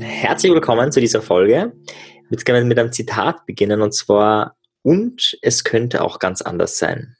[0.00, 1.72] Herzlich willkommen zu dieser Folge.
[1.84, 6.78] Ich würde gerne mit einem Zitat beginnen und zwar, und es könnte auch ganz anders
[6.78, 7.16] sein.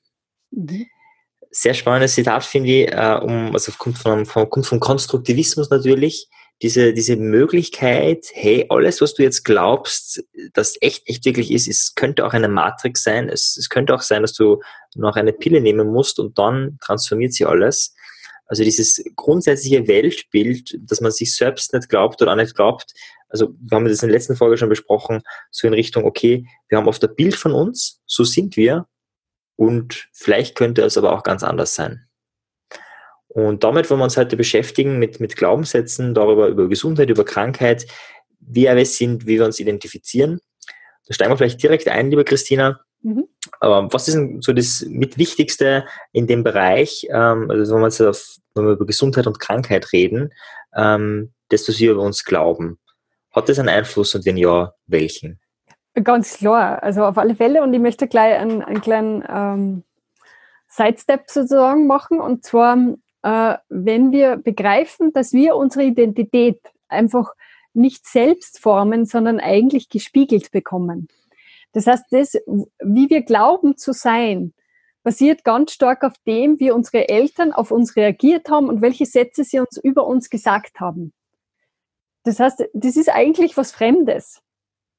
[0.53, 0.87] Mhm.
[1.51, 6.29] Sehr spannendes Zitat, finde ich, äh, um, also kommt vom, vom, kommt vom Konstruktivismus natürlich.
[6.63, 10.23] Diese, diese Möglichkeit, hey, alles, was du jetzt glaubst,
[10.53, 13.29] das echt, echt wirklich ist, es könnte auch eine Matrix sein.
[13.29, 14.61] Es, es könnte auch sein, dass du
[14.95, 17.97] noch eine Pille nehmen musst und dann transformiert sie alles.
[18.51, 22.93] Also dieses grundsätzliche Weltbild, dass man sich selbst nicht glaubt oder auch nicht glaubt,
[23.29, 25.23] also wir haben das in der letzten Folge schon besprochen,
[25.53, 28.87] so in Richtung, okay, wir haben oft ein Bild von uns, so sind wir
[29.55, 32.09] und vielleicht könnte es aber auch ganz anders sein.
[33.29, 37.87] Und damit wollen wir uns heute beschäftigen mit, mit Glaubenssätzen, darüber, über Gesundheit, über Krankheit,
[38.41, 40.41] wie wir sind, wie wir uns identifizieren.
[41.07, 42.81] Da steigen wir vielleicht direkt ein, liebe Christina.
[43.03, 43.27] Mhm.
[43.61, 48.01] Aber was ist denn so das Mitwichtigste in dem Bereich, ähm, also wenn wir, jetzt
[48.01, 50.33] auf, wenn wir über Gesundheit und Krankheit reden,
[50.75, 52.79] ähm, das, was wir über uns glauben?
[53.33, 55.41] Hat das einen Einfluss und wenn ja, welchen?
[55.95, 59.85] Ganz klar, also auf alle Fälle und ich möchte gleich einen, einen kleinen ähm,
[60.69, 62.77] Sidestep sozusagen machen und zwar,
[63.23, 67.35] äh, wenn wir begreifen, dass wir unsere Identität einfach
[67.73, 71.09] nicht selbst formen, sondern eigentlich gespiegelt bekommen.
[71.73, 74.53] Das heißt, das, wie wir glauben zu sein,
[75.03, 79.45] basiert ganz stark auf dem, wie unsere Eltern auf uns reagiert haben und welche Sätze
[79.45, 81.13] sie uns über uns gesagt haben.
[82.25, 84.43] Das heißt, das ist eigentlich was Fremdes.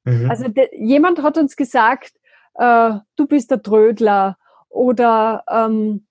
[0.06, 0.30] Mhm.
[0.30, 2.14] Also de, jemand hat uns gesagt,
[2.56, 4.38] äh, du bist der Trödler
[4.70, 6.08] oder ähm,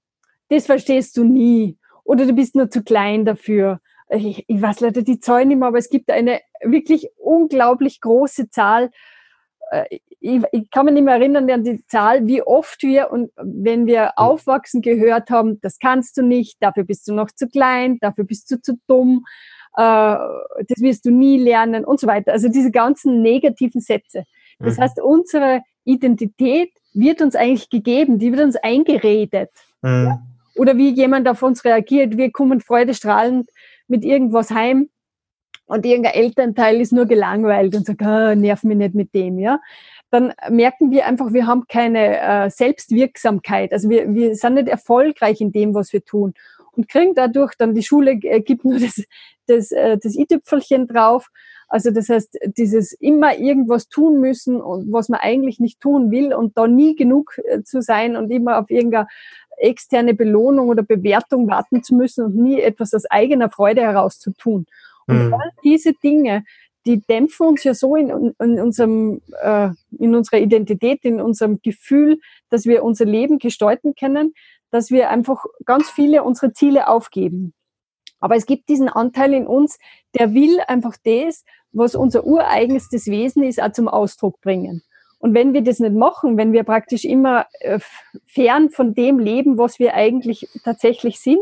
[0.49, 3.81] das verstehst du nie oder du bist nur zu klein dafür.
[4.09, 8.51] Ich, ich weiß leider die Zahlen nicht mehr, aber es gibt eine wirklich unglaublich große
[8.51, 8.91] Zahl
[9.71, 13.31] äh, ich, ich, kann mich nicht mehr erinnern an die Zahl, wie oft wir und
[13.37, 14.11] wenn wir hm.
[14.17, 18.51] aufwachsen gehört haben, das kannst du nicht, dafür bist du noch zu klein, dafür bist
[18.51, 19.25] du zu dumm,
[19.77, 22.33] äh, das wirst du nie lernen und so weiter.
[22.33, 24.25] Also diese ganzen negativen Sätze.
[24.59, 24.83] Das mhm.
[24.83, 29.51] heißt, unsere Identität wird uns eigentlich gegeben, die wird uns eingeredet.
[29.83, 30.07] Mhm.
[30.07, 30.23] Ja?
[30.57, 33.49] Oder wie jemand auf uns reagiert, wir kommen freudestrahlend
[33.89, 34.91] mit irgendwas heim
[35.67, 39.61] und irgendein Elternteil ist nur gelangweilt und sagt, ah, nerv mich nicht mit dem, ja,
[40.11, 43.73] dann merken wir einfach, wir haben keine äh, Selbstwirksamkeit.
[43.73, 46.35] Also wir, wir sind nicht erfolgreich in dem, was wir tun
[46.73, 49.03] und kriegen dadurch dann die Schule äh, gibt nur das,
[49.47, 51.29] das, äh, das i-Tüpfelchen drauf.
[51.69, 56.35] Also das heißt, dieses immer irgendwas tun müssen und was man eigentlich nicht tun will
[56.35, 59.07] und da nie genug äh, zu sein und immer auf irgendeine
[59.59, 64.33] externe Belohnung oder Bewertung warten zu müssen und nie etwas aus eigener Freude heraus zu
[64.33, 64.67] tun.
[65.07, 65.35] Und mhm.
[65.35, 66.45] all diese Dinge,
[66.87, 72.19] die dämpfen uns ja so in, in, unserem, äh, in unserer Identität, in unserem Gefühl,
[72.49, 74.35] dass wir unser Leben gestalten können,
[74.71, 77.53] dass wir einfach ganz viele unserer Ziele aufgeben.
[78.21, 79.79] Aber es gibt diesen Anteil in uns,
[80.19, 84.83] der will einfach das, was unser ureigenstes Wesen ist, auch zum Ausdruck bringen.
[85.19, 87.79] Und wenn wir das nicht machen, wenn wir praktisch immer äh,
[88.27, 91.41] fern von dem leben, was wir eigentlich tatsächlich sind,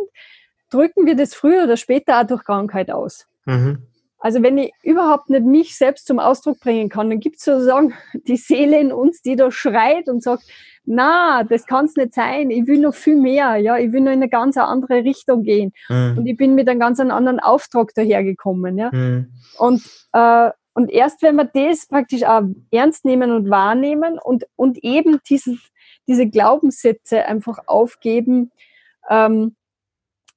[0.70, 3.26] drücken wir das früher oder später auch durch Krankheit aus.
[3.44, 3.87] Mhm.
[4.21, 7.95] Also wenn ich überhaupt nicht mich selbst zum Ausdruck bringen kann, dann gibt es sozusagen
[8.15, 10.45] die Seele in uns, die da schreit und sagt,
[10.84, 14.11] na, das kann es nicht sein, ich will noch viel mehr, ja, ich will noch
[14.11, 15.73] in eine ganz andere Richtung gehen.
[15.89, 16.19] Mhm.
[16.19, 18.79] Und ich bin mit einem ganz anderen Auftrag dahergekommen.
[18.79, 18.91] Ja.
[18.91, 19.29] Mhm.
[19.59, 19.83] Und,
[20.15, 25.21] äh, und erst wenn wir das praktisch auch ernst nehmen und wahrnehmen und, und eben
[25.29, 25.59] dieses,
[26.06, 28.50] diese Glaubenssätze einfach aufgeben,
[29.11, 29.56] ähm,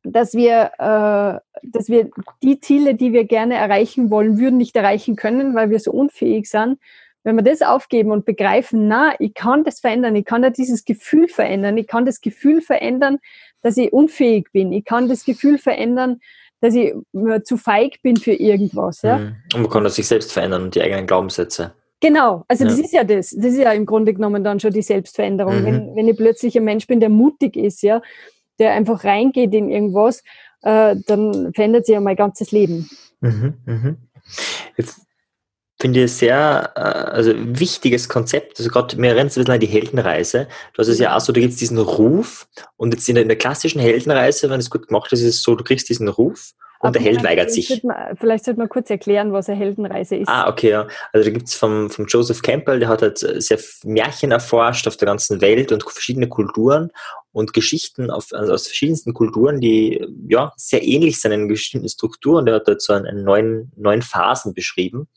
[0.04, 2.10] dass wir, äh, dass wir
[2.42, 6.50] die Ziele, die wir gerne erreichen wollen, würden nicht erreichen können, weil wir so unfähig
[6.50, 6.80] sind.
[7.24, 10.86] Wenn wir das aufgeben und begreifen, na, ich kann das verändern, ich kann da dieses
[10.86, 13.20] Gefühl verändern, ich kann das Gefühl verändern,
[13.62, 16.20] dass ich unfähig bin, ich kann das Gefühl verändern,
[16.62, 16.94] dass ich
[17.44, 19.04] zu feig bin für irgendwas.
[19.04, 19.20] Ja?
[19.20, 19.36] Mhm.
[19.54, 21.74] Und man kann das sich selbst verändern und die eigenen Glaubenssätze.
[22.00, 22.70] Genau, also ja.
[22.72, 23.30] das ist ja das.
[23.30, 25.62] Das ist ja im Grunde genommen dann schon die Selbstveränderung.
[25.62, 25.66] Mhm.
[25.66, 28.02] Wenn, wenn ich plötzlich ein Mensch bin, der mutig ist, ja,
[28.62, 30.24] der einfach reingeht in irgendwas,
[30.62, 32.90] äh, dann verändert sich ja mein ganzes Leben.
[33.20, 33.98] Mhm.
[34.78, 34.86] Ich
[35.82, 38.60] finde ich sehr, äh, also wichtiges Konzept.
[38.60, 40.48] Also gerade, mir erinnert es ein bisschen an die Heldenreise.
[40.74, 42.48] Du hast es ja auch so, da gibt es diesen Ruf
[42.78, 45.44] und jetzt in der, in der klassischen Heldenreise, wenn es gut gemacht ist, ist es
[45.44, 47.68] so, du kriegst diesen Ruf und der Held weigert sich.
[47.68, 50.28] Sollte man, vielleicht sollte man kurz erklären, was eine Heldenreise ist.
[50.28, 50.88] Ah, okay, ja.
[51.14, 54.98] Also da gibt es vom, vom Joseph Campbell, der hat halt sehr Märchen erforscht auf
[54.98, 56.92] der ganzen Welt und verschiedene Kulturen
[57.32, 62.46] und Geschichten auf, also aus verschiedensten Kulturen, die ja sehr ähnlich sind in bestimmten Strukturen.
[62.46, 65.08] Der hat halt so einen, einen neuen, neuen Phasen beschrieben.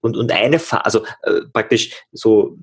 [0.00, 2.56] und, und eine Phase, also äh, praktisch so,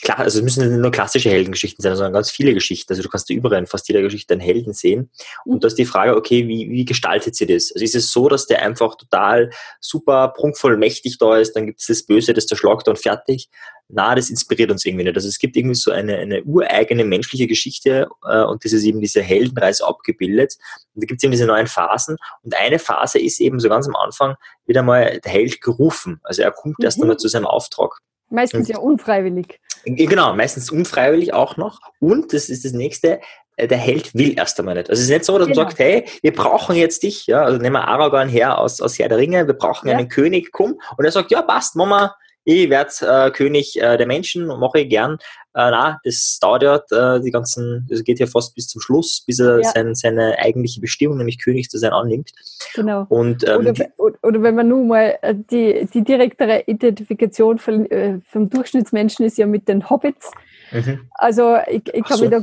[0.00, 2.92] klar, also es müssen nicht nur klassische Heldengeschichten sein, sondern ganz viele Geschichten.
[2.92, 5.10] Also du kannst überall in fast jeder Geschichte einen Helden sehen.
[5.44, 5.60] Und mhm.
[5.60, 7.72] da ist die Frage, okay, wie, wie gestaltet sie das?
[7.74, 9.50] Also ist es so, dass der einfach total
[9.80, 13.48] super prunkvoll mächtig da ist, dann gibt es das Böse, das zerschlagt und fertig
[13.92, 15.16] na, das inspiriert uns irgendwie nicht.
[15.16, 19.00] Also es gibt irgendwie so eine, eine ureigene menschliche Geschichte äh, und das ist eben
[19.00, 20.56] diese Heldenreise abgebildet.
[20.94, 23.86] Und da gibt es eben diese neuen Phasen und eine Phase ist eben so ganz
[23.86, 24.36] am Anfang
[24.66, 26.20] wieder mal der Held gerufen.
[26.24, 26.84] Also er kommt mhm.
[26.86, 27.98] erst einmal zu seinem Auftrag.
[28.30, 29.60] Meistens ja unfreiwillig.
[29.84, 31.80] Genau, meistens unfreiwillig auch noch.
[32.00, 33.20] Und das ist das nächste,
[33.56, 34.90] äh, der Held will erst einmal nicht.
[34.90, 35.60] Also es ist nicht so, dass genau.
[35.60, 38.98] man sagt, hey, wir brauchen jetzt dich, ja, also nehmen wir Aragorn her aus, aus
[38.98, 39.96] Herr der Ringe, wir brauchen ja.
[39.96, 40.80] einen König, komm.
[40.96, 44.88] Und er sagt, ja, passt, Mama, ich werde äh, König äh, der Menschen, mache ich
[44.88, 45.18] gern.
[45.54, 49.22] Äh, na, das dauert ja äh, die ganzen, das geht ja fast bis zum Schluss,
[49.26, 49.68] bis er ja.
[49.68, 52.30] sein, seine eigentliche Bestimmung, nämlich König zu sein, annimmt.
[52.74, 53.06] Genau.
[53.08, 58.18] Und, ähm, oder, oder, wenn man nun mal äh, die, die direktere Identifikation von, äh,
[58.26, 60.30] vom Durchschnittsmenschen ist ja mit den Hobbits.
[60.72, 61.00] Mhm.
[61.14, 62.24] Also ich, ich kann so.
[62.24, 62.42] mich da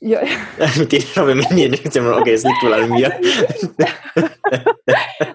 [0.00, 0.22] ja.
[0.78, 3.12] Mit denen habe ich mich nicht okay, es liegt wohl an mir.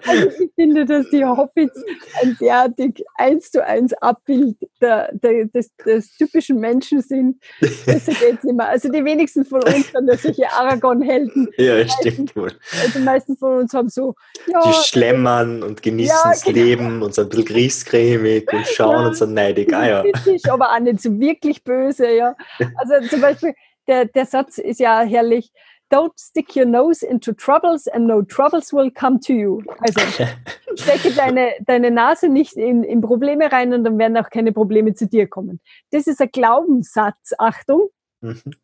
[0.06, 1.80] also ich finde, dass die Hobbits
[2.20, 7.40] ein derartig eins zu eins Abbild der, der, des, des typischen Menschen sind.
[7.60, 8.68] Das geht nicht mehr.
[8.68, 11.48] Also die wenigsten von uns sind ja solche Aragon-Helden.
[11.58, 12.52] Ja, stimmt wohl.
[12.82, 14.16] Also die meisten von uns haben so.
[14.48, 16.58] Ja, die schlemmern und genießen ja, das genau.
[16.58, 19.72] Leben und sind ein bisschen griesgrämig und schauen ja, und sind neidig.
[19.72, 20.04] Ah, ja.
[20.48, 22.34] aber auch nicht so wirklich böse, ja.
[22.76, 23.54] Also zum Beispiel
[23.86, 25.52] der, der Satz ist ja herrlich.
[25.90, 29.62] Don't stick your nose into troubles and no troubles will come to you.
[29.78, 30.00] Also
[30.74, 34.94] stecke deine, deine Nase nicht in, in Probleme rein und dann werden auch keine Probleme
[34.94, 35.60] zu dir kommen.
[35.92, 37.90] Das ist ein Glaubenssatz, Achtung.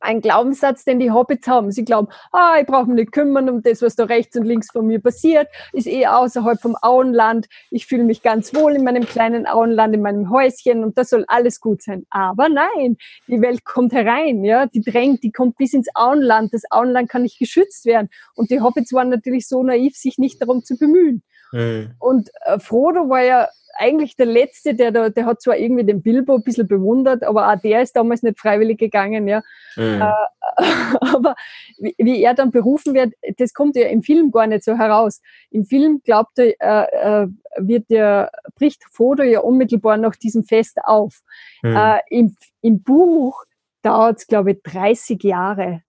[0.00, 1.70] Ein Glaubenssatz, den die Hobbits haben.
[1.70, 4.70] Sie glauben, ah, ich brauche mich nicht kümmern um das, was da rechts und links
[4.70, 7.48] von mir passiert, ist eh außerhalb vom Auenland.
[7.70, 11.24] Ich fühle mich ganz wohl in meinem kleinen Auenland, in meinem Häuschen und das soll
[11.28, 12.06] alles gut sein.
[12.10, 16.52] Aber nein, die Welt kommt herein, ja, die drängt, die kommt bis ins Auenland.
[16.54, 18.08] Das Auenland kann nicht geschützt werden.
[18.34, 21.22] Und die Hobbits waren natürlich so naiv, sich nicht darum zu bemühen.
[21.52, 21.94] Mhm.
[21.98, 26.02] Und äh, Frodo war ja eigentlich der Letzte, der da, der hat zwar irgendwie den
[26.02, 29.42] Bilbo ein bisschen bewundert, aber auch der ist damals nicht freiwillig gegangen, ja.
[29.76, 30.02] Mhm.
[30.02, 30.12] Äh,
[31.00, 31.34] aber
[31.78, 35.20] wie, wie, er dann berufen wird, das kommt ja im Film gar nicht so heraus.
[35.50, 37.28] Im Film glaubt er, äh, äh,
[37.58, 41.20] wird der, bricht Frodo ja unmittelbar nach diesem Fest auf.
[41.62, 41.76] Mhm.
[41.76, 43.44] Äh, im, Im Buch
[43.82, 45.82] dauert es, glaube ich, 30 Jahre,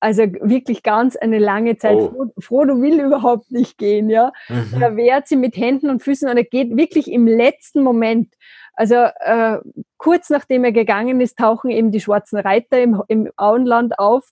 [0.00, 1.96] also wirklich ganz eine lange Zeit.
[1.96, 2.32] Oh.
[2.38, 4.32] Frodo will überhaupt nicht gehen, ja.
[4.48, 4.80] Mhm.
[4.80, 8.34] Er wehrt sie mit Händen und Füßen und er geht wirklich im letzten Moment.
[8.72, 9.58] Also äh,
[9.98, 14.30] kurz nachdem er gegangen ist, tauchen eben die schwarzen Reiter im, im Auenland auf.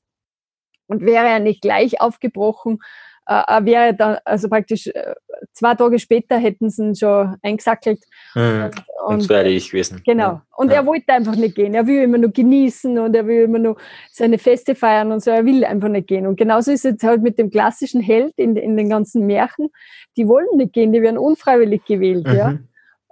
[0.87, 2.79] Und wäre er nicht gleich aufgebrochen,
[3.29, 5.15] äh, wäre dann, also praktisch äh,
[5.53, 8.03] zwei Tage später hätten sie ihn schon eingesackelt.
[8.35, 8.71] Mhm.
[9.07, 10.03] Und, und wäre ich gewesen.
[10.05, 10.41] Genau.
[10.57, 10.77] Und ja.
[10.77, 11.75] er wollte einfach nicht gehen.
[11.75, 13.77] Er will immer nur genießen und er will immer nur
[14.11, 15.31] seine Feste feiern und so.
[15.31, 16.27] Er will einfach nicht gehen.
[16.27, 19.69] Und genauso ist es halt mit dem klassischen Held in, in den ganzen Märchen.
[20.17, 22.27] Die wollen nicht gehen, die werden unfreiwillig gewählt.
[22.27, 22.35] Mhm.
[22.35, 22.59] Ja.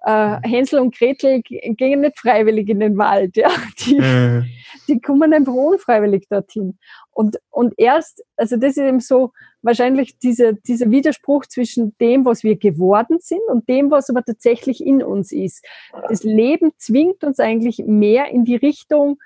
[0.06, 3.36] Äh, Hänsel und Gretel gingen nicht freiwillig in den Wald.
[3.36, 3.50] Ja.
[3.80, 4.46] Die, mhm.
[4.88, 6.78] die kommen einfach unfreiwillig dorthin.
[7.10, 9.32] Und, und erst, also das ist eben so
[9.66, 14.84] wahrscheinlich dieser, dieser Widerspruch zwischen dem, was wir geworden sind und dem, was aber tatsächlich
[14.84, 15.64] in uns ist.
[16.08, 19.18] Das Leben zwingt uns eigentlich mehr in die Richtung,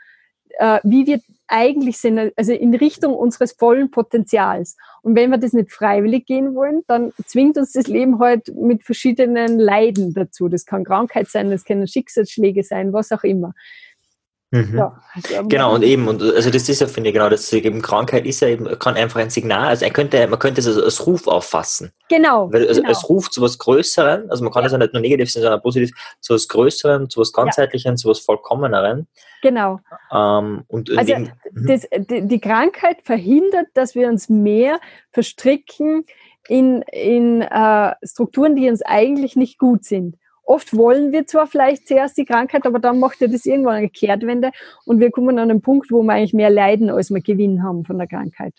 [0.59, 4.77] äh, wie wir eigentlich sind, also in Richtung unseres vollen Potenzials.
[5.03, 8.85] Und wenn wir das nicht freiwillig gehen wollen, dann zwingt uns das Leben halt mit
[8.85, 10.49] verschiedenen Leiden dazu.
[10.49, 13.53] Das kann Krankheit sein, das können Schicksalsschläge sein, was auch immer.
[14.53, 14.79] Mhm.
[14.79, 17.81] Ja, also genau, und eben, und also das ist ja, finde ich, genau, das eben
[17.83, 20.77] Krankheit ist ja eben, kann einfach ein Signal, also er könnte, man könnte es als,
[20.77, 21.93] als Ruf auffassen.
[22.09, 22.53] Genau.
[22.53, 22.91] Weil, also genau.
[22.91, 24.79] es ruft zu was Größerem, also man kann es ja.
[24.79, 27.97] ja nicht nur negativ sehen, sondern positiv, zu was Größerem, zu was Ganzheitlichem, ja.
[27.97, 29.07] zu was Vollkommenerem.
[29.43, 29.79] Genau.
[30.13, 31.31] Ähm, und also mhm.
[31.53, 34.81] das, die, die Krankheit verhindert, dass wir uns mehr
[35.13, 36.05] verstricken
[36.49, 40.17] in, in äh, Strukturen, die uns eigentlich nicht gut sind.
[40.43, 43.89] Oft wollen wir zwar vielleicht zuerst die Krankheit, aber dann macht ja das irgendwann eine
[43.89, 44.51] Kehrtwende
[44.85, 47.85] und wir kommen an einen Punkt, wo wir eigentlich mehr leiden, als wir Gewinn haben
[47.85, 48.55] von der Krankheit.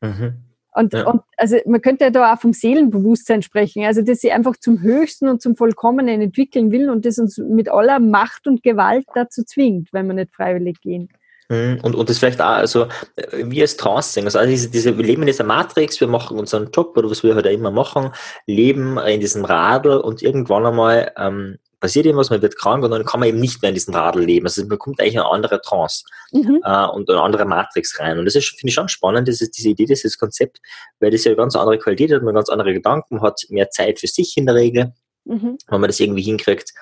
[0.00, 0.44] Mhm.
[0.74, 1.06] Und, ja.
[1.06, 4.80] und also man könnte ja da auch vom Seelenbewusstsein sprechen, also dass sie einfach zum
[4.80, 9.44] Höchsten und zum Vollkommenen entwickeln will und das uns mit aller Macht und Gewalt dazu
[9.44, 11.08] zwingt, wenn wir nicht freiwillig gehen.
[11.48, 11.80] Mhm.
[11.82, 12.86] Und, und das vielleicht auch, also
[13.32, 16.96] wie als Trance also diese, diese, wir leben in dieser Matrix, wir machen unseren Job
[16.96, 18.10] oder was wir halt immer machen,
[18.46, 23.04] leben in diesem Radl und irgendwann einmal ähm, passiert irgendwas, man wird krank und dann
[23.04, 24.46] kann man eben nicht mehr in diesem Radl leben.
[24.46, 26.62] Also man kommt eigentlich eine andere Trance mhm.
[26.64, 28.18] äh, und eine andere Matrix rein.
[28.18, 30.60] Und das ist, finde ich schon spannend, das ist diese Idee, dieses Konzept,
[31.00, 34.00] weil das ja eine ganz andere Qualität hat, man ganz andere Gedanken, hat mehr Zeit
[34.00, 35.58] für sich in der Regel mhm.
[35.68, 36.72] wenn man das irgendwie hinkriegt.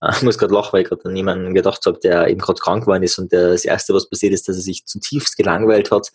[0.00, 2.60] Äh, ich muss gerade lachen, weil ich gerade an jemanden gedacht habe, der eben gerade
[2.60, 5.90] krank geworden ist und der, das Erste, was passiert ist, dass er sich zutiefst gelangweilt
[5.90, 6.10] hat,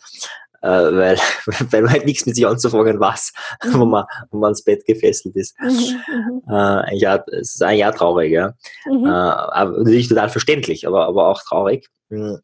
[0.62, 1.16] äh, weil,
[1.70, 3.32] weil man halt nichts mit sich anzufangen weiß,
[3.64, 3.80] mhm.
[3.80, 5.58] wenn, man, wenn man ans Bett gefesselt ist.
[5.60, 6.42] Mhm, mhm.
[6.48, 8.54] äh, ein Jahr, es ist ein Jahr traurig, ja.
[8.86, 9.04] Mhm.
[9.04, 11.88] Äh, natürlich total verständlich, aber, aber auch traurig.
[12.08, 12.40] Mhm.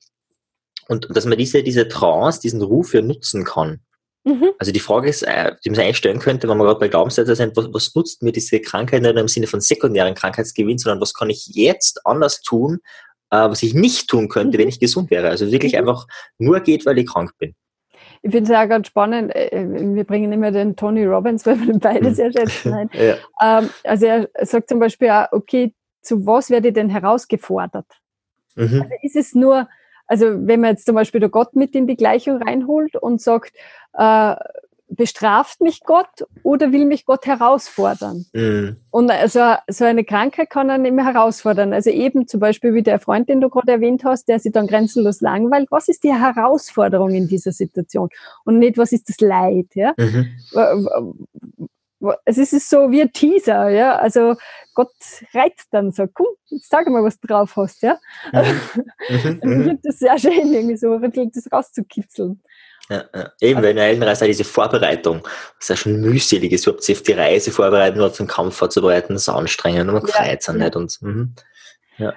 [0.89, 3.81] Und dass man diese, diese Trance, diesen Ruf ja nutzen kann.
[4.25, 4.51] Mhm.
[4.59, 6.89] Also die Frage ist, äh, die man sich eigentlich stellen könnte, wenn man gerade bei
[6.89, 11.01] Glaubenssätzen sind, was, was nutzt mir diese Krankheit nicht im Sinne von sekundären Krankheitsgewinn, sondern
[11.01, 12.81] was kann ich jetzt anders tun,
[13.31, 14.63] äh, was ich nicht tun könnte, mhm.
[14.63, 15.29] wenn ich gesund wäre.
[15.29, 15.81] Also wirklich mhm.
[15.81, 16.07] einfach
[16.39, 17.55] nur geht, weil ich krank bin.
[18.23, 19.35] Ich finde es auch ganz spannend.
[19.35, 22.15] Äh, wir bringen immer den Tony Robbins, weil wir beide mhm.
[22.15, 22.91] sehr schätzen.
[22.93, 23.17] ja.
[23.41, 27.87] ähm, also er sagt zum Beispiel auch, okay, zu was werde ich denn herausgefordert?
[28.57, 28.83] Mhm.
[28.83, 29.69] Also ist es nur,
[30.09, 33.53] also wenn man jetzt zum Beispiel der Gott mit in die Gleichung reinholt und sagt,
[33.93, 34.35] äh,
[34.91, 38.25] bestraft mich Gott oder will mich Gott herausfordern?
[38.33, 38.77] Mhm.
[38.91, 41.73] Und also so eine Krankheit kann einen immer herausfordern.
[41.73, 44.67] Also eben zum Beispiel wie der Freund, den du gerade erwähnt hast, der sich dann
[44.67, 45.69] grenzenlos langweilt.
[45.71, 48.09] Was ist die Herausforderung in dieser Situation?
[48.45, 49.67] Und nicht, was ist das Leid?
[49.75, 49.93] Ja?
[49.99, 50.27] Mhm.
[52.25, 53.97] Es ist so wie ein Teaser, ja.
[53.97, 54.37] Also
[54.75, 54.93] Gott
[55.35, 57.99] reizt dann so, komm, jetzt sag mal, was du drauf hast, ja.
[58.33, 59.41] Mhm.
[59.43, 59.61] mhm.
[59.61, 62.41] ich finde das sehr schön, irgendwie so ein bisschen das rauszukitzeln.
[62.91, 63.33] Ja, ja.
[63.41, 66.97] Eben, weil in der Heldenreise diese Vorbereitung, das ist ja schon mühselig ist, überhaupt sich
[66.97, 70.47] auf die Reise vorbereiten oder auf den Kampf vorzubereiten, das ist anstrengend und man gefreut
[70.47, 70.77] ja, nicht.
[70.77, 71.35] Und, mhm.
[71.99, 72.15] ja.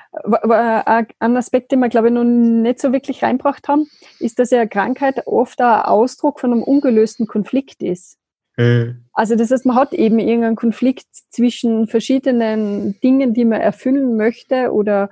[1.19, 4.65] Ein Aspekt, den wir, glaube ich, noch nicht so wirklich reinbracht haben, ist, dass ja
[4.65, 8.17] Krankheit oft ein Ausdruck von einem ungelösten Konflikt ist.
[8.62, 9.06] Mhm.
[9.13, 14.72] Also das heißt, man hat eben irgendeinen Konflikt zwischen verschiedenen Dingen, die man erfüllen möchte
[14.72, 15.10] oder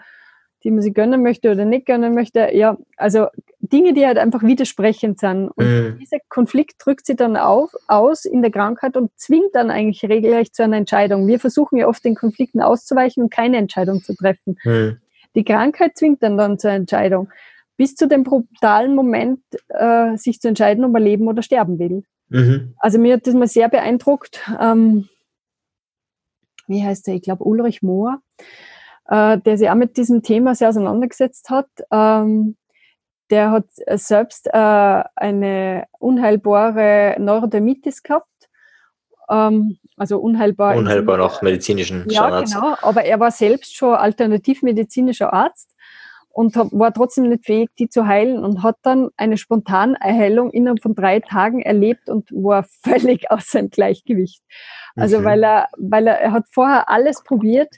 [0.63, 2.49] die man sich gönnen möchte oder nicht gönnen möchte.
[2.53, 3.27] Ja, also
[3.59, 5.49] Dinge, die halt einfach widersprechend sind.
[5.49, 5.97] Und mhm.
[5.99, 10.55] dieser Konflikt drückt sich dann auf, aus in der Krankheit und zwingt dann eigentlich regelrecht
[10.55, 11.27] zu einer Entscheidung.
[11.27, 14.57] Wir versuchen ja oft den Konflikten auszuweichen und keine Entscheidung zu treffen.
[14.63, 14.97] Mhm.
[15.35, 17.29] Die Krankheit zwingt dann dann zur Entscheidung.
[17.77, 19.39] Bis zu dem brutalen Moment,
[19.69, 22.03] äh, sich zu entscheiden, ob er leben oder sterben will.
[22.29, 22.75] Mhm.
[22.77, 24.41] Also mir hat das mal sehr beeindruckt.
[24.59, 25.09] Ähm,
[26.67, 27.15] wie heißt der?
[27.15, 28.21] Ich glaube Ulrich Mohr
[29.09, 31.67] äh, der sich auch mit diesem Thema sehr auseinandergesetzt hat.
[31.91, 32.55] Ähm,
[33.31, 38.27] der hat selbst äh, eine unheilbare Neurodermitis gehabt.
[39.29, 40.75] Ähm, also unheilbar.
[40.75, 42.53] Unheilbar nach medizinischen Standards.
[42.53, 42.75] Ja, genau.
[42.81, 45.75] Aber er war selbst schon alternativmedizinischer Arzt
[46.39, 50.95] und war trotzdem nicht fähig, die zu heilen und hat dann eine Spontanerheilung innerhalb von
[50.95, 54.41] drei Tagen erlebt und war völlig aus seinem Gleichgewicht.
[54.95, 55.25] Also mhm.
[55.25, 57.75] weil er, weil er, er hat vorher alles probiert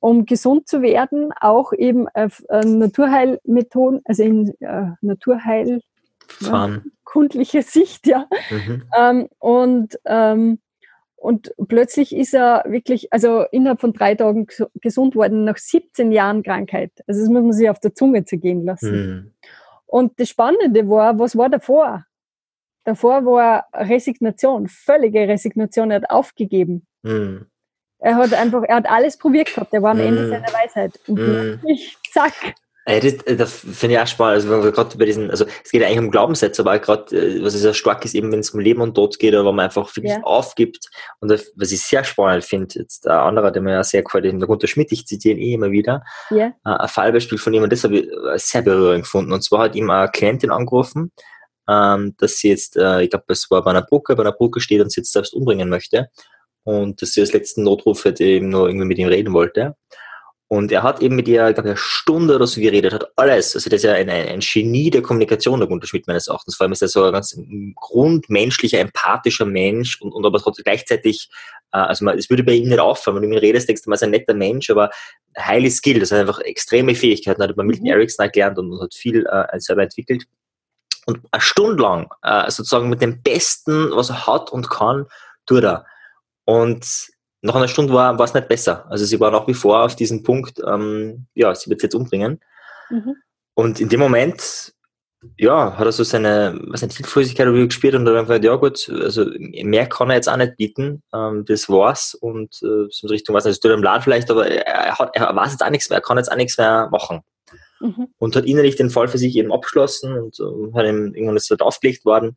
[0.00, 5.80] um gesund zu werden, auch eben auf äh, Naturheilmethoden, also in äh, Naturheil
[6.38, 8.28] ja, kundlicher Sicht, ja.
[8.48, 8.84] Mhm.
[8.96, 10.60] Ähm, und, ähm,
[11.20, 14.46] und plötzlich ist er wirklich, also innerhalb von drei Tagen
[14.80, 16.92] gesund worden, nach 17 Jahren Krankheit.
[17.06, 18.92] Also das muss man sich auf der Zunge zergehen lassen.
[18.92, 19.32] Mhm.
[19.86, 22.04] Und das Spannende war, was war davor?
[22.84, 25.90] Davor war Resignation, völlige Resignation.
[25.90, 26.86] Er hat aufgegeben.
[27.02, 27.46] Mhm.
[27.98, 29.74] Er hat einfach, er hat alles probiert gehabt.
[29.74, 30.00] Er war am.
[30.00, 31.00] Ende seiner Weisheit.
[31.08, 31.66] Und mm.
[31.66, 32.54] ich, zack.
[32.88, 34.36] Ey, das, äh, das finde ich auch spannend.
[34.36, 37.52] Also, wenn gerade bei diesen, also, es geht eigentlich um Glaubenssätze, aber gerade, äh, was
[37.52, 39.94] sehr stark ist, eben, wenn es um Leben und Tod geht, oder wo man einfach
[39.94, 40.22] wirklich ja.
[40.22, 40.88] aufgibt.
[41.20, 44.32] Und was ich sehr spannend finde, jetzt ein anderer, der mir ja sehr gefällt, der
[44.32, 46.46] Gunter Schmidt, ich zitiere ihn eh immer wieder, ja.
[46.46, 49.32] Äh, ein Fallbeispiel von ihm, und das habe ich sehr berührend gefunden.
[49.34, 51.12] Und zwar hat ihm eine Klientin angerufen,
[51.68, 54.80] ähm, dass sie jetzt, ich glaube, es war bei einer Brücke, bei einer Brücke steht
[54.80, 56.08] und sie jetzt selbst umbringen möchte
[56.64, 59.74] und dass sie als letzten Notruf halt eben nur irgendwie mit ihm reden wollte.
[60.50, 63.54] Und er hat eben mit ihr, ich glaube, eine Stunde oder so geredet, hat alles.
[63.54, 66.56] Also, das ist ja ein, ein Genie der Kommunikation, der Gunter Schmidt meines Erachtens.
[66.56, 67.38] Vor allem ist er so ein ganz
[67.76, 71.28] grundmenschlicher, empathischer Mensch und, und aber trotzdem gleichzeitig,
[71.72, 73.82] äh, also man, es würde bei ihm nicht auffallen, wenn du mit ihm redest, denkst
[73.82, 74.88] du, man ist ein netter Mensch, aber
[75.36, 77.90] highly skilled, das hat einfach extreme Fähigkeiten, hat bei Milton mhm.
[77.90, 80.24] Erickson gelernt und, und hat viel äh, selber entwickelt.
[81.04, 85.04] Und eine Stunde lang, äh, sozusagen mit dem Besten, was er hat und kann,
[85.44, 85.84] tut er.
[86.46, 86.86] Und
[87.42, 88.86] nach einer Stunde war, es nicht besser.
[88.90, 91.94] Also sie war nach wie vor auf diesem Punkt, ähm, ja, sie wird es jetzt
[91.94, 92.40] umbringen.
[92.90, 93.16] Mhm.
[93.54, 94.72] Und in dem Moment,
[95.36, 99.26] ja, hat er so seine, was nicht, Hilflosigkeit gespielt und dann einfach, ja gut, also
[99.38, 103.34] mehr kann er jetzt auch nicht bieten, ähm, das war's und äh, so in Richtung,
[103.34, 105.90] was nicht, es tut im Laden vielleicht, aber er, hat, er weiß jetzt auch nichts
[105.90, 107.20] mehr, er kann jetzt auch nichts mehr machen.
[107.80, 108.08] Mhm.
[108.18, 111.50] Und hat innerlich den Fall für sich eben abgeschlossen und äh, hat ihm irgendwann ist
[111.50, 112.34] halt aufgelegt worden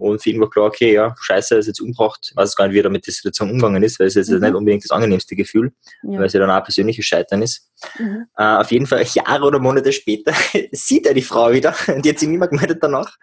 [0.00, 2.28] und für ihn war klar, okay, ja, scheiße, ist jetzt umgebracht.
[2.30, 4.40] Ich weiß gar nicht, wie er mit der Situation umgegangen ist, weil es jetzt mhm.
[4.40, 6.18] nicht unbedingt das angenehmste Gefühl, ja.
[6.18, 7.70] weil es ja dann auch ein persönliches Scheitern ist.
[7.98, 8.26] Mhm.
[8.34, 10.32] Äh, auf jeden Fall Jahre oder Monate später
[10.72, 13.14] sieht er die Frau wieder und die hat sich mehr gemeldet danach.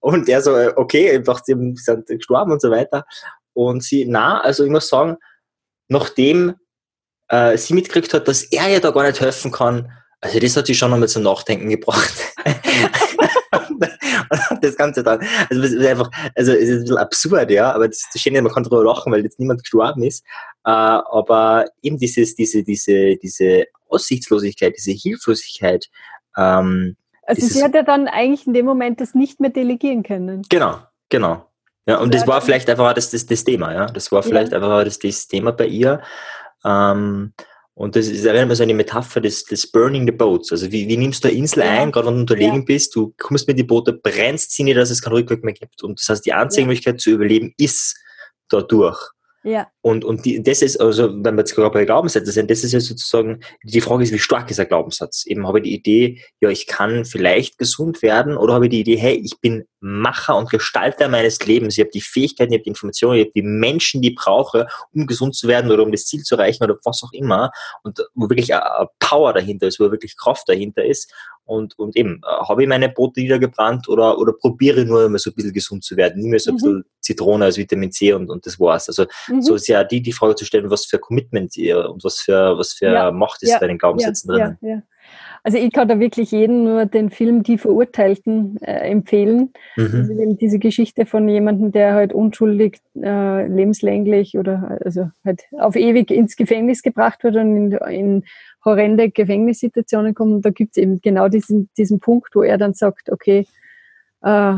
[0.00, 3.06] Und er so, okay, einfach, sie sind gestorben und so weiter.
[3.54, 5.16] Und sie, na, also ich muss sagen,
[5.88, 6.54] nachdem
[7.28, 10.66] äh, sie mitgekriegt hat, dass er ihr da gar nicht helfen kann, also das hat
[10.66, 12.12] sie schon nochmal zum Nachdenken gebracht.
[14.60, 17.88] das Ganze dann, also das ist einfach, also es ist ein bisschen absurd, ja, aber
[17.88, 20.24] das, das Schöne, man kann darüber lachen, weil jetzt niemand gestorben ist,
[20.64, 25.86] äh, aber eben dieses, diese, diese, diese Aussichtslosigkeit, diese Hilflosigkeit,
[26.36, 26.96] ähm,
[27.26, 30.42] also sie hat ja dann eigentlich in dem Moment das nicht mehr delegieren können.
[30.48, 31.46] Genau, genau.
[31.86, 33.86] Ja, und ja, das war vielleicht einfach das, das, das Thema, ja.
[33.86, 34.56] Das war vielleicht ja.
[34.58, 36.00] einfach das, das Thema bei ihr.
[36.64, 37.32] Ähm,
[37.80, 40.52] und das ist erinnert mich so eine Metapher des, des Burning the Boats.
[40.52, 41.70] Also wie, wie nimmst du eine Insel ja.
[41.70, 42.64] ein, gerade wenn du unterlegen ja.
[42.66, 45.82] bist, du kommst mit die Boote, brennst sie nicht, dass es keinen Rückweg mehr gibt.
[45.82, 46.66] Und das heißt, die einzige ja.
[46.66, 47.96] Möglichkeit zu überleben ist
[48.50, 49.00] dadurch.
[49.42, 49.68] Ja.
[49.80, 52.72] Und, und die, das ist, also, wenn wir jetzt gerade bei Glaubenssätzen sind, das ist
[52.72, 55.24] ja sozusagen, die Frage ist, wie stark ist ein Glaubenssatz?
[55.26, 58.80] Eben habe ich die Idee, ja, ich kann vielleicht gesund werden, oder habe ich die
[58.80, 61.78] Idee, hey, ich bin Macher und Gestalter meines Lebens.
[61.78, 64.66] Ich habe die Fähigkeiten, ich habe die Informationen, ich habe die Menschen, die ich brauche,
[64.92, 67.50] um gesund zu werden oder um das Ziel zu erreichen oder was auch immer.
[67.82, 71.10] Und wo wirklich eine Power dahinter ist, wo wirklich Kraft dahinter ist.
[71.50, 75.30] Und, und eben, äh, habe ich meine Brote niedergebrannt oder, oder probiere nur immer so
[75.30, 76.22] ein bisschen gesund zu werden.
[76.22, 76.56] Nimm mir so ein mhm.
[76.56, 78.88] bisschen Zitrone als Vitamin C und, und das war's.
[78.88, 79.42] Also mhm.
[79.42, 82.56] so ist ja die, die Frage zu stellen, was für Commitment ihr und was für,
[82.56, 83.10] was für ja.
[83.10, 83.58] Macht ist ja.
[83.58, 84.56] bei den Glaubenssätzen ja.
[84.60, 84.82] drinnen.
[85.42, 89.52] Also ich kann da wirklich jedem nur den Film Die Verurteilten äh, empfehlen.
[89.76, 90.06] Mhm.
[90.10, 96.10] Also diese Geschichte von jemandem, der halt unschuldig äh, lebenslänglich oder also halt auf ewig
[96.10, 98.24] ins Gefängnis gebracht wird und in, in
[98.64, 100.34] horrende Gefängnissituationen kommen.
[100.34, 103.46] Und da gibt es eben genau diesen, diesen Punkt, wo er dann sagt, okay,
[104.22, 104.54] äh,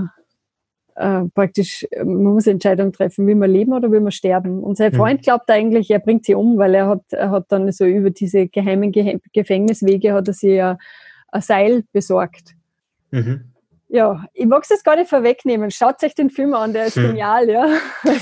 [0.95, 4.63] äh, praktisch, man muss Entscheidungen treffen, will man leben oder will man sterben.
[4.63, 4.97] Und sein mhm.
[4.97, 8.11] Freund glaubt eigentlich, er bringt sie um, weil er hat, er hat dann so über
[8.11, 10.79] diese geheimen Ge Gefängniswege hat er sich ja
[11.29, 12.55] ein Seil besorgt.
[13.11, 13.52] Mhm.
[13.93, 15.71] Ja, ich mag es jetzt gar nicht vorwegnehmen.
[15.71, 17.09] Schaut euch den Film an, der ist hm.
[17.09, 17.69] genial, ja.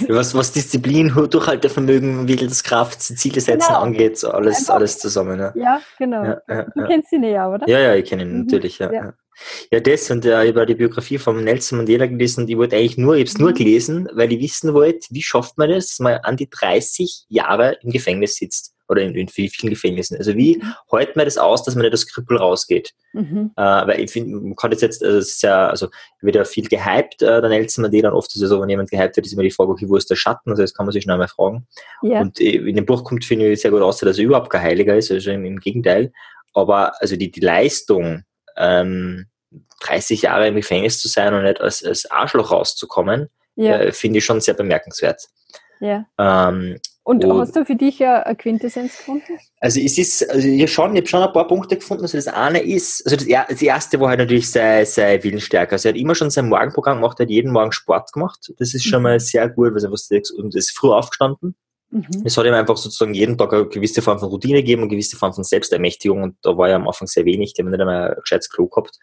[0.09, 3.81] Was, was Disziplin, Durchhaltevermögen, Willenskraft, Ziele setzen genau.
[3.81, 5.39] angeht, so alles, alles zusammen.
[5.39, 6.25] Ja, ja genau.
[6.25, 7.69] Ja, ja, du kennst ihn ja, oder?
[7.69, 8.39] Ja, ja, ich kenne ihn mhm.
[8.41, 9.15] natürlich, ja.
[9.71, 9.81] ja.
[9.81, 12.99] das und äh, ich habe die Biografie von Nelson Mandela gelesen und ich wollte eigentlich
[12.99, 13.55] nur, ich habe es nur mhm.
[13.55, 17.93] gelesen, weil ich wissen wollte, wie schafft man das, mal an die 30 Jahre im
[17.93, 20.17] Gefängnis sitzt oder in, in vielen Gefängnissen.
[20.17, 20.75] Also wie mhm.
[20.91, 22.93] hält man das aus, dass man nicht das Krüppel rausgeht?
[23.13, 23.51] Mhm.
[23.57, 25.89] Äh, weil ich finde, man kann das jetzt, also es ist ja, also
[26.21, 28.91] wird ja viel gehypt, äh, der Nelson Mandela, und oft ist es so, wenn jemand
[28.91, 30.51] gehypt wird, ist immer die Frage, okay, wo ist der Schatten?
[30.51, 31.67] Also das kann man sich schnell mal fragen.
[32.03, 32.21] Ja.
[32.21, 34.63] Und äh, in dem Buch kommt, finde ich, sehr gut aus, dass er überhaupt kein
[34.63, 36.13] Heiliger ist, also im, im Gegenteil.
[36.55, 38.23] Aber also die, die Leistung,
[38.57, 39.27] ähm,
[39.81, 43.79] 30 Jahre im Gefängnis zu sein und nicht als, als Arschloch rauszukommen, ja.
[43.79, 45.27] äh, finde ich schon sehr bemerkenswert.
[45.81, 46.05] Ja.
[46.19, 46.79] Ähm,
[47.11, 49.37] und, und, hast du für dich eine Quintessenz gefunden?
[49.59, 52.05] Also es ist, also ich, schon, ich habe schon ein paar Punkte gefunden.
[52.05, 55.73] Also das eine ist, also das, das erste war halt natürlich sei, sei Willensstärke.
[55.73, 58.53] Also er hat immer schon sein Morgenprogramm gemacht, er hat jeden Morgen Sport gemacht.
[58.59, 59.03] Das ist schon mhm.
[59.03, 59.91] mal sehr gut, weil er
[60.39, 61.57] und ist früh aufgestanden.
[61.91, 62.23] Mhm.
[62.25, 65.17] Es hat ihm einfach sozusagen jeden Tag eine gewisse Form von Routine gegeben, eine gewisse
[65.17, 68.11] Form von Selbstermächtigung und da war ja am Anfang sehr wenig, die haben nicht einmal
[68.11, 68.97] ein gescheites Klo gehabt.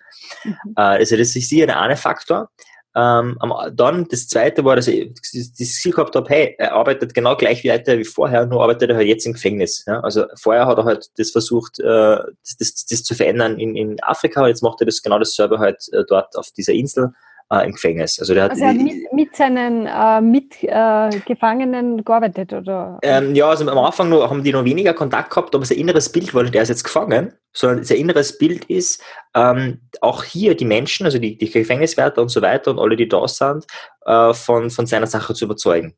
[0.45, 0.55] Mhm.
[0.77, 2.49] Äh, also das ist sicher der eine Faktor.
[2.97, 3.37] Ähm,
[3.73, 7.63] dann das zweite war, dass ich das Ziel gehabt habe, hey, er arbeitet genau gleich
[7.63, 9.85] wie weiter wie vorher, nur arbeitet er halt jetzt im Gefängnis.
[9.85, 9.99] Ja?
[9.99, 14.01] Also vorher hat er halt das versucht, äh, das, das, das zu verändern in, in
[14.01, 17.13] Afrika, jetzt macht er das genau dasselbe halt äh, dort auf dieser Insel
[17.51, 18.19] äh, im Gefängnis.
[18.19, 22.97] Also, der hat, also er hat mit, mit seinen äh, Mitgefangenen äh, gearbeitet, oder?
[23.03, 26.11] Ähm, ja, also am Anfang noch, haben die noch weniger Kontakt gehabt, aber sein inneres
[26.11, 29.03] Bild war, der ist jetzt gefangen, sondern sein inneres Bild ist,
[29.35, 33.07] ähm, auch hier die Menschen, also die, die Gefängniswärter und so weiter und alle, die
[33.07, 33.65] da sind,
[34.05, 35.95] äh, von, von seiner Sache zu überzeugen.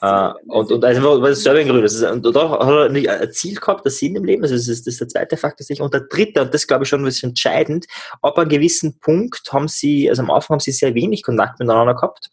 [0.00, 1.84] Äh, und, und also das selber in Grün.
[1.84, 4.68] Ist, und da hat er nicht ein Ziel gehabt, das Sinn im Leben, also das
[4.68, 5.80] ist, das ist der zweite Faktor sich.
[5.80, 7.86] Und der dritte, und das glaube ich schon ein bisschen entscheidend,
[8.20, 11.94] ab einem gewissen Punkt haben sie, also am Anfang haben sie sehr wenig Kontakt miteinander
[11.94, 12.30] gehabt.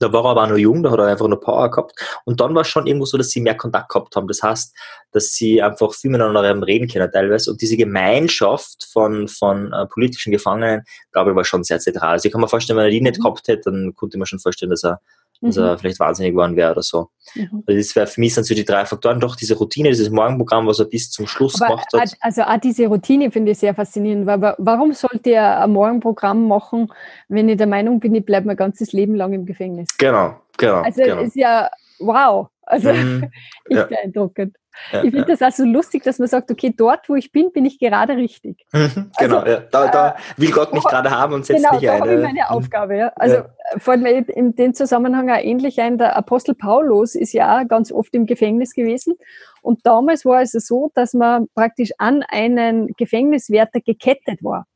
[0.00, 1.92] Da war er aber auch noch jung, da hat er einfach nur Power gehabt.
[2.24, 4.28] Und dann war es schon irgendwo so, dass sie mehr Kontakt gehabt haben.
[4.28, 4.74] Das heißt,
[5.12, 7.50] dass sie einfach viel miteinander reden können teilweise.
[7.50, 10.82] Und diese Gemeinschaft von, von äh, politischen Gefangenen,
[11.12, 12.12] glaube ich, war schon sehr zentral.
[12.12, 13.22] Also ich kann mir vorstellen, wenn er die nicht mhm.
[13.22, 15.00] gehabt hätte, dann konnte man schon vorstellen, dass er
[15.40, 15.52] mhm.
[15.52, 17.08] er vielleicht wahnsinnig geworden wäre oder so.
[17.34, 17.62] Mhm.
[17.66, 20.66] Also das wäre für mich sind so die drei Faktoren, doch diese Routine, dieses Morgenprogramm,
[20.66, 22.12] was er bis zum Schluss Aber gemacht hat.
[22.20, 26.92] Also auch diese Routine finde ich sehr faszinierend, weil warum sollte er ein Morgenprogramm machen,
[27.28, 29.88] wenn ich der Meinung bin, ich bleibe mein ganzes Leben lang im Gefängnis?
[29.98, 30.82] Genau, genau.
[30.82, 31.22] Also genau.
[31.22, 32.48] ist ja wow.
[32.62, 33.30] Also mhm.
[33.68, 33.84] ich ja.
[33.84, 34.56] beeindruckend.
[34.92, 35.36] Ja, ich finde ja.
[35.36, 38.16] das auch so lustig, dass man sagt, okay, dort, wo ich bin, bin ich gerade
[38.16, 38.66] richtig.
[38.72, 39.60] Mhm, genau, also, ja.
[39.70, 42.02] da, da, will Gott mich gerade haben und setzt genau, mich ein.
[42.02, 42.96] Genau, da habe ich meine Aufgabe.
[42.96, 43.12] Ja.
[43.16, 43.48] Also ja.
[43.78, 47.92] fällt mir in dem Zusammenhang auch ähnlich ein, der Apostel Paulus ist ja auch ganz
[47.92, 49.16] oft im Gefängnis gewesen.
[49.62, 54.66] Und damals war es so, dass man praktisch an einen Gefängniswärter gekettet war.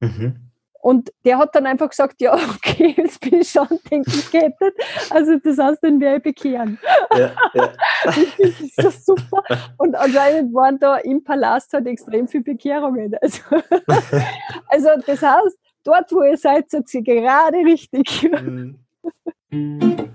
[0.00, 0.47] Mhm.
[0.80, 4.74] Und der hat dann einfach gesagt, ja, okay, jetzt bin ich schon, denke ich, gekettet.
[5.10, 6.78] Also das heißt, den werde ich bekehren.
[7.16, 7.72] Ja, ja.
[8.04, 9.42] das ist so super.
[9.78, 13.14] Und anscheinend waren da im Palast halt extrem viele Bekehrungen.
[13.20, 13.42] Also,
[14.68, 18.30] also das heißt, dort, wo ihr seid, seid ihr gerade richtig.
[19.50, 20.14] Mhm.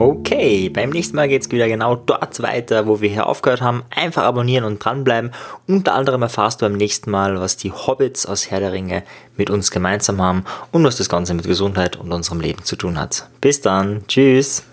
[0.00, 3.82] Okay, beim nächsten Mal geht es wieder genau dort weiter, wo wir hier aufgehört haben.
[3.94, 5.30] Einfach abonnieren und dranbleiben.
[5.66, 9.02] Unter anderem erfahrst du beim nächsten Mal, was die Hobbits aus Herr der Ringe
[9.36, 12.98] mit uns gemeinsam haben und was das Ganze mit Gesundheit und unserem Leben zu tun
[12.98, 13.28] hat.
[13.42, 14.64] Bis dann, tschüss.